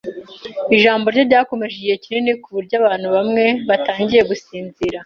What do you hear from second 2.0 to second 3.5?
kinini kuburyo abantu bamwe